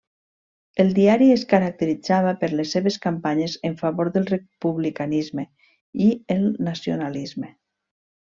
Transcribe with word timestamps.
El 0.83 0.87
diari 0.99 1.25
es 1.33 1.41
caracteritzava 1.51 2.31
per 2.43 2.49
les 2.61 2.71
seves 2.77 2.97
campanyes 3.03 3.57
en 3.69 3.77
favor 3.83 4.09
del 4.17 4.25
republicanisme 4.33 5.47
i 6.07 6.09
el 6.39 6.49
nacionalisme. 6.71 7.53